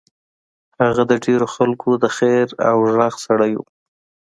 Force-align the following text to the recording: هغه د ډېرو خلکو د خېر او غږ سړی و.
هغه 0.81 1.03
د 1.11 1.13
ډېرو 1.25 1.47
خلکو 1.55 1.89
د 2.03 2.05
خېر 2.15 2.47
او 2.69 2.77
غږ 2.97 3.13
سړی 3.25 3.53
و. 3.57 3.61